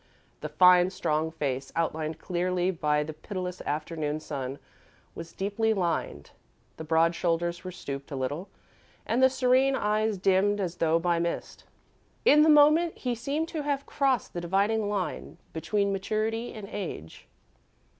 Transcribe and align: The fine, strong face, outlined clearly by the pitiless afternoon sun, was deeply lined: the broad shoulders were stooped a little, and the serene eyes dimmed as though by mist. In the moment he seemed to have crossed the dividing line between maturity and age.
The 0.39 0.49
fine, 0.49 0.89
strong 0.89 1.29
face, 1.29 1.71
outlined 1.75 2.17
clearly 2.17 2.71
by 2.71 3.03
the 3.03 3.13
pitiless 3.13 3.61
afternoon 3.67 4.19
sun, 4.19 4.57
was 5.13 5.31
deeply 5.31 5.75
lined: 5.75 6.31
the 6.77 6.83
broad 6.83 7.13
shoulders 7.13 7.63
were 7.63 7.71
stooped 7.71 8.09
a 8.09 8.15
little, 8.15 8.49
and 9.05 9.21
the 9.21 9.29
serene 9.29 9.75
eyes 9.75 10.17
dimmed 10.17 10.59
as 10.59 10.77
though 10.77 10.97
by 10.97 11.19
mist. 11.19 11.65
In 12.25 12.41
the 12.41 12.49
moment 12.49 12.97
he 12.97 13.13
seemed 13.13 13.47
to 13.49 13.61
have 13.61 13.85
crossed 13.85 14.33
the 14.33 14.41
dividing 14.41 14.89
line 14.89 15.37
between 15.53 15.93
maturity 15.93 16.51
and 16.51 16.67
age. 16.71 17.27